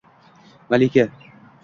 malika. 0.69 1.03